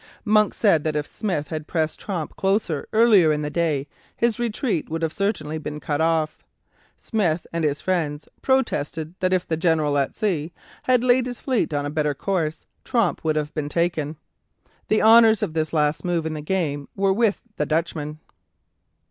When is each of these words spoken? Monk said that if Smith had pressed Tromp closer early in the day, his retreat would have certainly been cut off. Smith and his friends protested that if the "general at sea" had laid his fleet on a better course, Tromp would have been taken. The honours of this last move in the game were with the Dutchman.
Monk 0.25 0.51
said 0.55 0.83
that 0.83 0.95
if 0.95 1.05
Smith 1.05 1.49
had 1.49 1.67
pressed 1.67 1.99
Tromp 1.99 2.35
closer 2.35 2.87
early 2.91 3.21
in 3.21 3.43
the 3.43 3.51
day, 3.51 3.85
his 4.17 4.39
retreat 4.39 4.89
would 4.89 5.03
have 5.03 5.13
certainly 5.13 5.59
been 5.59 5.79
cut 5.79 6.01
off. 6.01 6.43
Smith 6.99 7.45
and 7.53 7.63
his 7.63 7.81
friends 7.81 8.27
protested 8.41 9.13
that 9.19 9.31
if 9.31 9.47
the 9.47 9.55
"general 9.57 9.99
at 9.99 10.15
sea" 10.15 10.51
had 10.85 11.03
laid 11.03 11.27
his 11.27 11.39
fleet 11.39 11.71
on 11.71 11.85
a 11.85 11.91
better 11.91 12.15
course, 12.15 12.65
Tromp 12.83 13.23
would 13.23 13.35
have 13.35 13.53
been 13.53 13.69
taken. 13.69 14.15
The 14.87 15.03
honours 15.03 15.43
of 15.43 15.53
this 15.53 15.71
last 15.71 16.03
move 16.03 16.25
in 16.25 16.33
the 16.33 16.41
game 16.41 16.89
were 16.95 17.13
with 17.13 17.39
the 17.57 17.67
Dutchman. 17.67 18.17